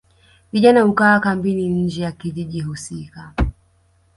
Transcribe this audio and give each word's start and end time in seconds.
Vijana 0.53 0.81
hukaa 0.81 1.19
kambini 1.19 1.67
nje 1.69 2.01
ya 2.03 2.11
kijiji 2.11 2.61
husika 2.61 3.33